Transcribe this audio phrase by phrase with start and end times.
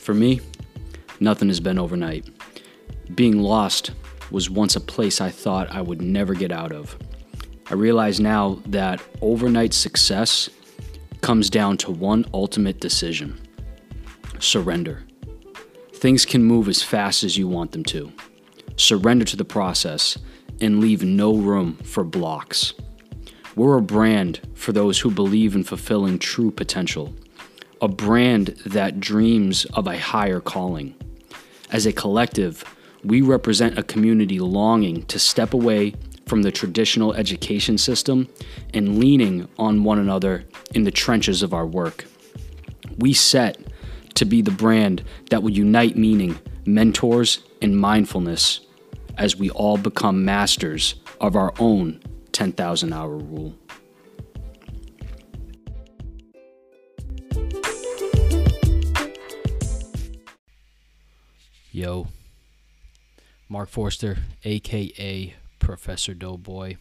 [0.00, 0.40] For me,
[1.20, 2.26] nothing has been overnight.
[3.14, 3.90] Being lost
[4.30, 6.96] was once a place I thought I would never get out of.
[7.70, 10.48] I realize now that overnight success
[11.20, 13.38] comes down to one ultimate decision
[14.38, 15.04] surrender.
[15.92, 18.10] Things can move as fast as you want them to.
[18.76, 20.16] Surrender to the process
[20.62, 22.72] and leave no room for blocks.
[23.54, 27.14] We're a brand for those who believe in fulfilling true potential,
[27.80, 30.94] a brand that dreams of a higher calling.
[31.70, 32.64] As a collective,
[33.04, 35.94] we represent a community longing to step away
[36.26, 38.28] from the traditional education system
[38.74, 40.44] and leaning on one another
[40.74, 42.04] in the trenches of our work.
[42.98, 43.58] We set
[44.14, 48.60] to be the brand that will unite meaning, mentors, and mindfulness
[49.16, 52.00] as we all become masters of our own
[52.32, 53.56] 10,000 hour rule.
[61.72, 62.08] Yo,
[63.48, 66.74] Mark Forster, aka Professor Doughboy.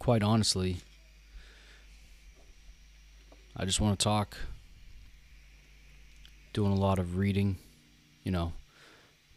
[0.00, 0.78] Quite honestly,
[3.56, 4.36] I just want to talk.
[6.52, 7.56] Doing a lot of reading,
[8.24, 8.52] you know,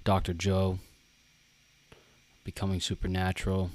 [0.03, 0.33] Dr.
[0.33, 0.79] Joe,
[2.43, 3.69] Becoming Supernatural,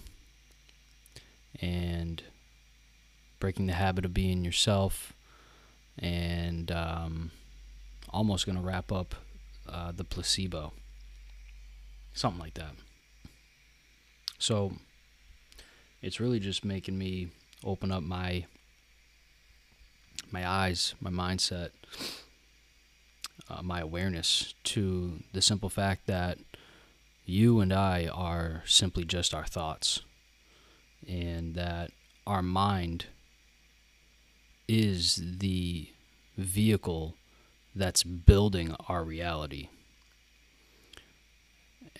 [1.60, 2.24] and
[3.38, 5.12] Breaking the Habit of Being Yourself,
[5.96, 7.30] and um,
[8.10, 9.14] almost going to wrap up
[9.68, 10.72] uh, The Placebo.
[12.14, 12.72] Something like that.
[14.38, 14.72] So
[16.02, 17.28] it's really just making me
[17.64, 18.46] open up my
[20.30, 21.70] my eyes, my mindset,
[23.48, 26.38] uh, my awareness to the simple fact that
[27.24, 30.02] you and I are simply just our thoughts,
[31.06, 31.90] and that
[32.26, 33.06] our mind
[34.66, 35.88] is the
[36.36, 37.14] vehicle
[37.74, 39.68] that's building our reality.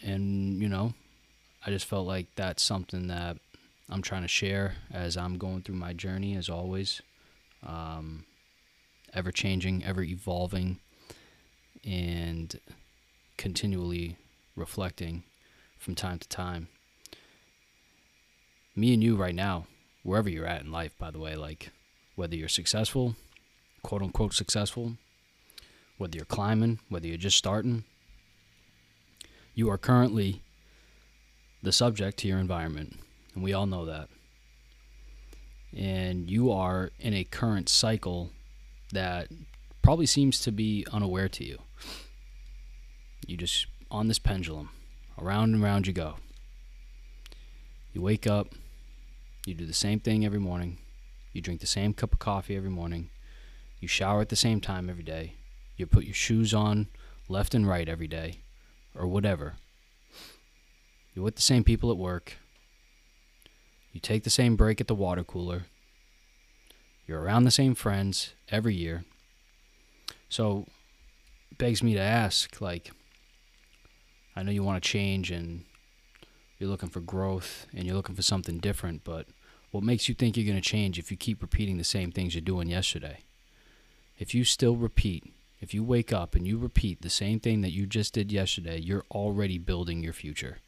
[0.03, 0.94] And, you know,
[1.66, 3.37] I just felt like that's something that
[3.91, 7.03] I'm trying to share as I'm going through my journey, as always.
[7.66, 8.25] Um,
[9.15, 10.78] ever changing, ever evolving,
[11.84, 12.60] and
[13.37, 14.16] continually
[14.54, 15.25] reflecting
[15.78, 16.69] from time to time.
[18.76, 19.66] Me and you right now,
[20.03, 21.71] wherever you're at in life, by the way, like
[22.15, 23.16] whether you're successful,
[23.82, 24.94] quote unquote successful,
[25.98, 27.84] whether you're climbing, whether you're just starting,
[29.54, 30.42] you are currently
[31.62, 32.97] the subject to your environment.
[33.34, 34.09] And we all know that.
[35.76, 38.31] And you are in a current cycle
[38.92, 39.28] that
[39.82, 41.59] probably seems to be unaware to you.
[43.26, 44.70] You just on this pendulum,
[45.20, 46.16] around and around you go.
[47.92, 48.54] You wake up,
[49.47, 50.78] you do the same thing every morning,
[51.32, 53.10] you drink the same cup of coffee every morning,
[53.80, 55.34] you shower at the same time every day,
[55.78, 56.89] you put your shoes on
[57.28, 58.41] left and right every day,
[58.94, 59.55] or whatever.
[61.15, 62.34] You're with the same people at work.
[63.93, 65.65] You take the same break at the water cooler.
[67.06, 69.05] You're around the same friends every year.
[70.28, 70.66] So,
[71.56, 72.91] begs me to ask like,
[74.37, 75.65] I know you want to change and
[76.59, 79.27] you're looking for growth and you're looking for something different, but
[79.71, 82.34] what makes you think you're going to change if you keep repeating the same things
[82.34, 83.21] you're doing yesterday?
[84.19, 85.25] If you still repeat,
[85.60, 88.78] if you wake up and you repeat the same thing that you just did yesterday,
[88.78, 90.58] you're already building your future.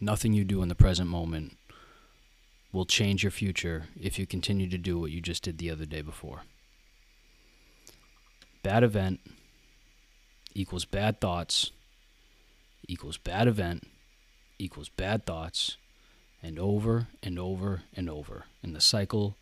[0.00, 1.56] Nothing you do in the present moment
[2.72, 5.86] will change your future if you continue to do what you just did the other
[5.86, 6.42] day before.
[8.62, 9.20] Bad event
[10.54, 11.70] equals bad thoughts
[12.88, 13.86] equals bad event
[14.58, 15.76] equals bad thoughts
[16.42, 18.44] and over and over and over.
[18.62, 19.36] And the cycle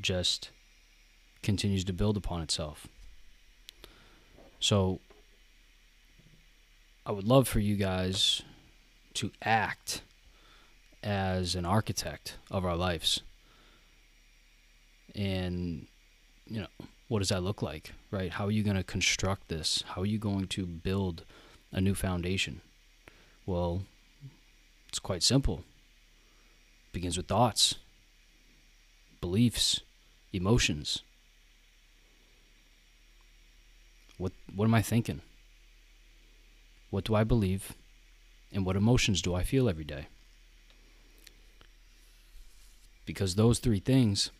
[0.00, 0.50] just
[1.44, 2.88] continues to build upon itself.
[4.58, 5.00] So
[7.06, 8.42] I would love for you guys
[9.14, 10.02] to act
[11.02, 13.20] as an architect of our lives.
[15.14, 15.86] And,
[16.46, 18.32] you know, what does that look like, right?
[18.32, 19.84] How are you going to construct this?
[19.88, 21.24] How are you going to build
[21.70, 22.62] a new foundation?
[23.46, 23.82] Well,
[24.88, 25.62] it's quite simple.
[26.86, 27.74] It begins with thoughts,
[29.20, 29.80] beliefs,
[30.32, 31.02] emotions.
[34.18, 35.20] What what am I thinking?
[36.90, 37.74] What do I believe?
[38.52, 40.06] And what emotions do I feel every day?
[43.04, 44.30] Because those three things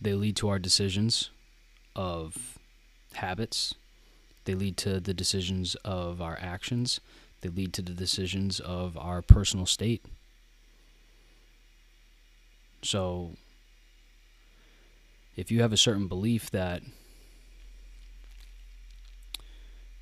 [0.00, 1.30] they lead to our decisions
[1.94, 2.58] of
[3.14, 3.74] habits.
[4.44, 7.00] They lead to the decisions of our actions.
[7.40, 10.04] They lead to the decisions of our personal state.
[12.82, 13.32] So,
[15.36, 16.82] if you have a certain belief that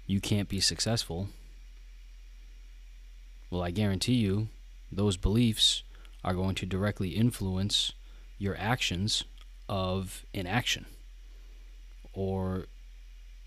[0.07, 1.29] you can't be successful,
[3.51, 4.49] well, I guarantee you
[4.91, 5.83] those beliefs
[6.23, 7.93] are going to directly influence
[8.39, 9.25] your actions
[9.69, 10.87] of inaction,
[12.13, 12.67] or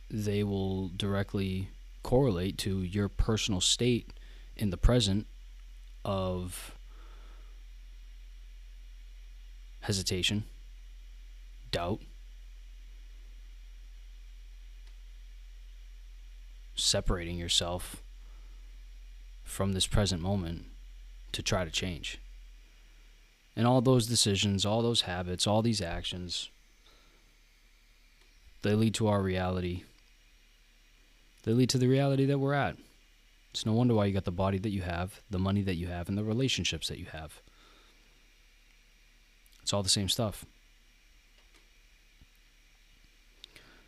[0.09, 1.69] they will directly
[2.03, 4.11] correlate to your personal state
[4.55, 5.27] in the present
[6.05, 6.75] of
[9.81, 10.45] hesitation,
[11.71, 12.01] doubt,
[16.77, 18.01] separating yourself
[19.43, 20.65] from this present moment
[21.31, 22.19] to try to change.
[23.55, 26.49] And all those decisions, all those habits, all these actions,
[28.61, 29.83] they lead to our reality.
[31.43, 32.77] They lead to the reality that we're at.
[33.51, 35.87] It's no wonder why you got the body that you have, the money that you
[35.87, 37.41] have, and the relationships that you have.
[39.63, 40.45] It's all the same stuff.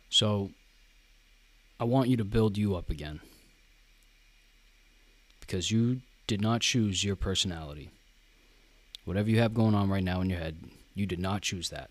[0.08, 0.50] So,
[1.80, 3.20] I want you to build you up again.
[5.40, 7.88] Because you did not choose your personality.
[9.06, 10.58] Whatever you have going on right now in your head,
[10.94, 11.88] you did not choose that.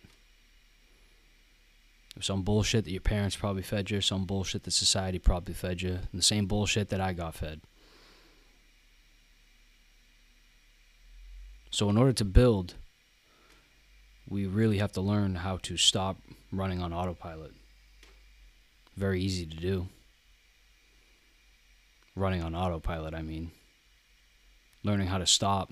[2.22, 5.90] Some bullshit that your parents probably fed you, some bullshit that society probably fed you,
[5.90, 7.62] and the same bullshit that I got fed.
[11.72, 12.76] So, in order to build,
[14.28, 16.18] we really have to learn how to stop
[16.52, 17.54] running on autopilot.
[19.00, 19.88] Very easy to do.
[22.18, 23.52] Running on autopilot, I mean.
[24.84, 25.72] Learning how to stop.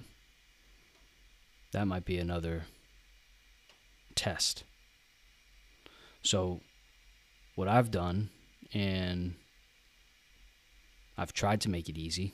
[1.74, 2.68] That might be another
[4.16, 4.64] test.
[6.22, 6.62] So,
[7.56, 8.30] what I've done,
[8.74, 9.36] and
[11.18, 12.32] I've tried to make it easy,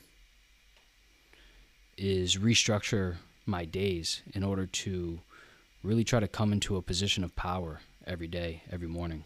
[1.96, 5.18] is restructure my days in order to
[5.82, 9.24] really try to come into a position of power every day, every morning.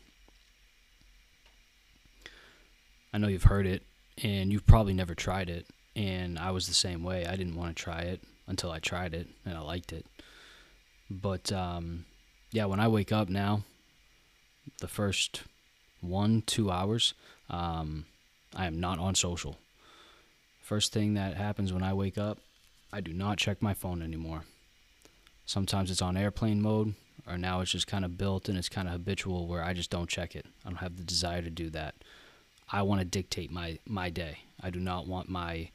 [3.12, 3.82] I know you've heard it,
[4.22, 5.66] and you've probably never tried it,
[5.96, 7.26] and I was the same way.
[7.26, 10.06] I didn't want to try it until I tried it, and I liked it.
[11.10, 12.04] But um,
[12.52, 13.62] yeah, when I wake up now,
[14.80, 15.42] the first
[16.00, 17.14] one, two hours,
[17.50, 18.06] um,
[18.54, 19.56] I am not on social.
[20.62, 22.38] First thing that happens when I wake up,
[22.92, 24.44] I do not check my phone anymore.
[25.46, 26.94] Sometimes it's on airplane mode,
[27.26, 29.90] or now it's just kind of built and it's kind of habitual where I just
[29.90, 30.46] don't check it.
[30.64, 31.94] I don't have the desire to do that.
[32.70, 34.38] I want to dictate my, my day.
[34.62, 35.70] I do not want my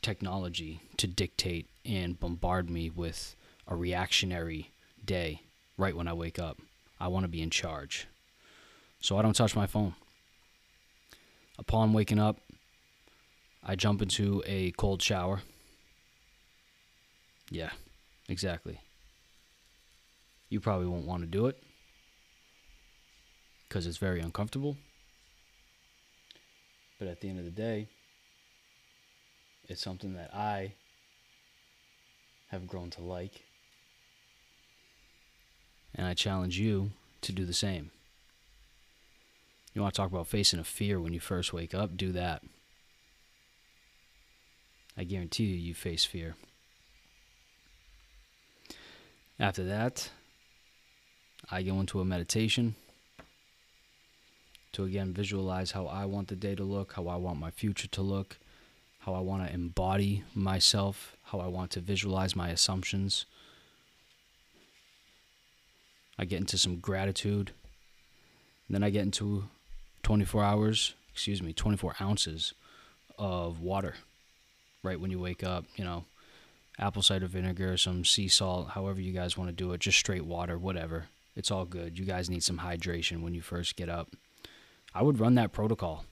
[0.00, 3.34] technology to dictate and bombard me with
[3.66, 4.70] a reactionary
[5.04, 5.42] day
[5.76, 6.58] right when I wake up.
[7.00, 8.06] I want to be in charge.
[9.00, 9.94] So I don't touch my phone.
[11.58, 12.38] Upon waking up,
[13.64, 15.42] I jump into a cold shower.
[17.50, 17.70] Yeah,
[18.28, 18.80] exactly.
[20.48, 21.62] You probably won't want to do it
[23.68, 24.76] because it's very uncomfortable.
[27.02, 27.88] But at the end of the day,
[29.68, 30.74] it's something that I
[32.52, 33.42] have grown to like
[35.96, 37.90] and I challenge you to do the same.
[39.74, 41.96] You want to talk about facing a fear when you first wake up?
[41.96, 42.44] Do that.
[44.96, 46.36] I guarantee you, you face fear.
[49.40, 50.08] After that,
[51.50, 52.76] I go into a meditation
[54.72, 57.88] to again visualize how I want the day to look, how I want my future
[57.88, 58.38] to look,
[59.00, 63.26] how I want to embody myself, how I want to visualize my assumptions
[66.18, 67.52] I get into some gratitude.
[68.68, 69.44] then I get into
[70.02, 72.54] 24 hours, excuse me, 24 ounces
[73.18, 73.94] of water
[74.82, 75.64] right when you wake up.
[75.76, 76.04] You know,
[76.78, 80.24] apple cider vinegar, some sea salt, however you guys want to do it, just straight
[80.24, 81.06] water, whatever.
[81.34, 81.98] It's all good.
[81.98, 84.08] You guys need some hydration when you first get up.
[84.94, 86.04] I would run that protocol.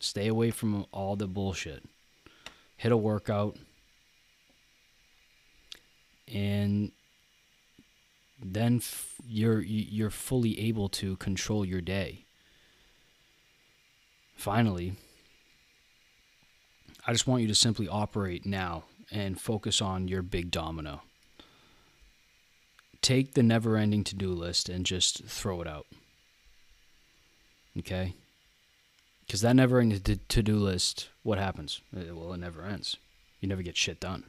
[0.00, 1.82] Stay away from all the bullshit.
[2.76, 3.56] Hit a workout.
[6.32, 6.92] And
[8.42, 12.24] then f- you're you're fully able to control your day.
[14.36, 14.94] Finally,
[17.06, 21.02] I just want you to simply operate now and focus on your big domino.
[23.00, 25.86] Take the never ending to do list and just throw it out.
[27.78, 28.14] Okay?
[29.26, 31.80] Because that never ending to do list, what happens?
[31.96, 32.96] Uh, well, it never ends.
[33.40, 34.24] You never get shit done.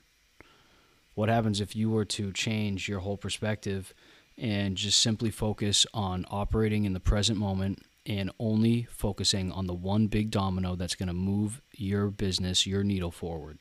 [1.15, 3.93] What happens if you were to change your whole perspective
[4.37, 9.73] and just simply focus on operating in the present moment and only focusing on the
[9.73, 13.57] one big domino that's going to move your business, your needle forward?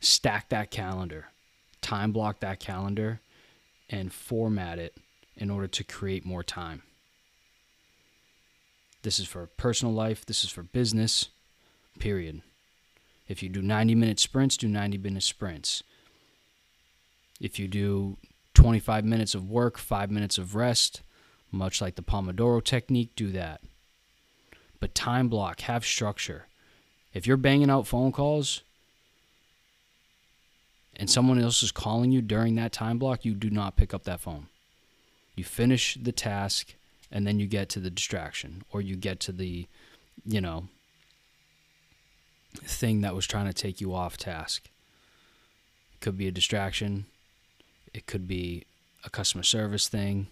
[0.00, 1.26] Stack that calendar,
[1.82, 3.20] time block that calendar,
[3.90, 4.96] and format it
[5.36, 6.82] in order to create more time.
[9.08, 11.30] This is for personal life, this is for business,
[11.98, 12.42] period.
[13.26, 15.82] If you do 90 minute sprints, do 90 minute sprints.
[17.40, 18.18] If you do
[18.52, 21.00] 25 minutes of work, 5 minutes of rest,
[21.50, 23.62] much like the Pomodoro technique, do that.
[24.78, 26.44] But time block, have structure.
[27.14, 28.60] If you're banging out phone calls
[30.94, 34.04] and someone else is calling you during that time block, you do not pick up
[34.04, 34.48] that phone.
[35.34, 36.74] You finish the task
[37.10, 39.66] and then you get to the distraction or you get to the,
[40.24, 40.68] you know,
[42.56, 44.68] thing that was trying to take you off task.
[45.94, 47.06] It could be a distraction,
[47.92, 48.64] it could be
[49.04, 50.28] a customer service thing,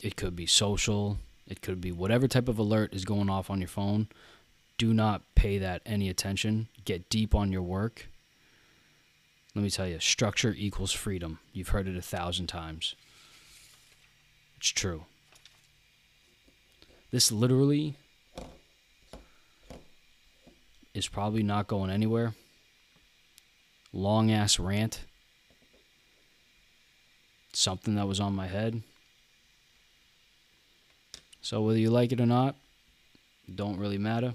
[0.00, 3.60] it could be social, it could be whatever type of alert is going off on
[3.60, 4.08] your phone.
[4.78, 6.68] Do not pay that any attention.
[6.84, 8.08] Get deep on your work.
[9.54, 11.38] Let me tell you, structure equals freedom.
[11.52, 12.94] You've heard it a thousand times.
[14.62, 15.06] It's true.
[17.10, 17.96] This literally
[20.94, 22.34] is probably not going anywhere.
[23.92, 25.00] Long ass rant.
[27.52, 28.82] Something that was on my head.
[31.40, 32.54] So whether you like it or not,
[33.52, 34.34] don't really matter.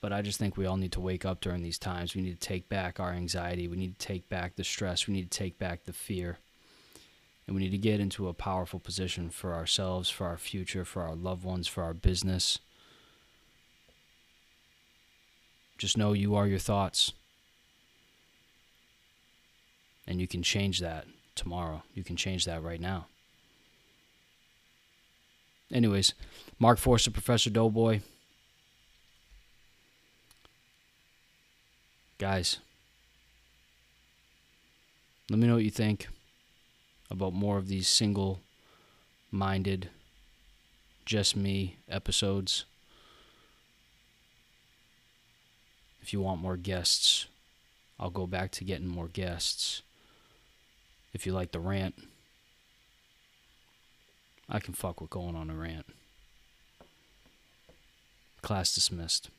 [0.00, 2.14] But I just think we all need to wake up during these times.
[2.14, 3.66] We need to take back our anxiety.
[3.66, 5.08] We need to take back the stress.
[5.08, 6.38] We need to take back the fear.
[7.46, 11.02] And we need to get into a powerful position for ourselves, for our future, for
[11.02, 12.58] our loved ones, for our business.
[15.78, 17.12] Just know you are your thoughts.
[20.06, 21.82] And you can change that tomorrow.
[21.94, 23.06] You can change that right now.
[25.72, 26.14] Anyways,
[26.58, 28.00] Mark Forster, Professor Doughboy.
[32.18, 32.58] Guys,
[35.30, 36.08] let me know what you think
[37.12, 38.40] about more of these single
[39.30, 39.88] minded,
[41.04, 42.64] just me episodes.
[46.02, 47.28] If you want more guests,
[48.00, 49.82] I'll go back to getting more guests.
[51.14, 51.94] If you like the rant,
[54.48, 55.86] I can fuck with going on a rant.
[58.42, 59.30] Class dismissed.